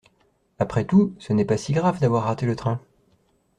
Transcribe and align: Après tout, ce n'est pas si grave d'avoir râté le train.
Après 0.57 0.83
tout, 0.83 1.13
ce 1.19 1.31
n'est 1.31 1.45
pas 1.45 1.57
si 1.57 1.73
grave 1.73 1.99
d'avoir 1.99 2.23
râté 2.23 2.47
le 2.47 2.55
train. 2.55 2.81